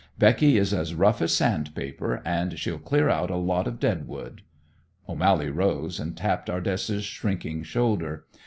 Becky 0.17 0.57
is 0.57 0.73
as 0.73 0.95
rough 0.95 1.21
as 1.21 1.31
sandpaper, 1.31 2.23
and 2.25 2.57
she'll 2.57 2.79
clear 2.79 3.07
out 3.07 3.29
a 3.29 3.35
lot 3.35 3.67
of 3.67 3.79
dead 3.79 4.07
wood." 4.07 4.41
O'Mally 5.07 5.51
rose, 5.51 5.99
and 5.99 6.17
tapped 6.17 6.49
Ardessa's 6.49 7.05
shrinking 7.05 7.61
shoulder. 7.61 8.25